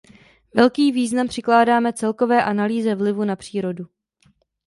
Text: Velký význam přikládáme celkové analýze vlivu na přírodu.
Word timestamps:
Velký 0.55 0.91
význam 0.91 1.27
přikládáme 1.27 1.93
celkové 1.93 2.43
analýze 2.43 2.95
vlivu 2.95 3.23
na 3.23 3.35
přírodu. 3.35 3.85